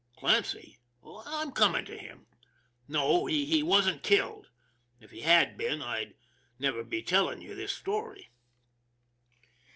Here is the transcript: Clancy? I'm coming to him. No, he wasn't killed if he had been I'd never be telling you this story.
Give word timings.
Clancy? 0.17 0.79
I'm 1.27 1.51
coming 1.51 1.85
to 1.85 1.95
him. 1.95 2.25
No, 2.87 3.27
he 3.27 3.61
wasn't 3.61 4.01
killed 4.01 4.49
if 4.99 5.11
he 5.11 5.21
had 5.21 5.55
been 5.59 5.83
I'd 5.83 6.15
never 6.57 6.83
be 6.83 7.03
telling 7.03 7.39
you 7.39 7.53
this 7.53 7.73
story. 7.73 8.31